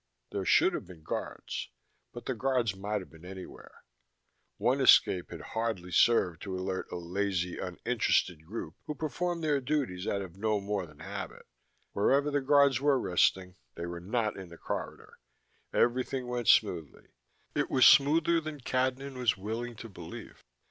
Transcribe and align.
There 0.31 0.45
should 0.45 0.73
have 0.73 0.87
been 0.87 1.03
guards, 1.03 1.69
but 2.11 2.25
the 2.25 2.33
guards 2.33 2.75
might 2.75 3.01
have 3.01 3.11
been 3.11 3.23
anywhere: 3.23 3.83
one 4.57 4.81
escape 4.81 5.29
had 5.29 5.41
hardly 5.53 5.91
served 5.91 6.41
to 6.41 6.55
alert 6.57 6.87
a 6.91 6.95
lazy, 6.97 7.59
uninterested 7.59 8.43
group 8.43 8.73
who 8.87 8.95
performed 8.95 9.43
their 9.43 9.61
duties 9.61 10.07
out 10.07 10.23
of 10.23 10.37
no 10.37 10.59
more 10.59 10.87
than 10.87 11.01
habit. 11.01 11.45
Wherever 11.91 12.31
the 12.31 12.41
guards 12.41 12.81
were 12.81 12.99
resting, 12.99 13.57
they 13.75 13.85
were 13.85 13.99
not 14.01 14.37
in 14.37 14.49
the 14.49 14.57
corridor: 14.57 15.19
everything 15.71 16.25
went 16.25 16.47
smoothly. 16.47 17.09
It 17.53 17.69
was 17.69 17.85
smoother 17.85 18.41
than 18.41 18.61
Cadnan 18.61 19.19
was 19.19 19.37
willing 19.37 19.75
to 19.75 19.87
believe. 19.87 20.41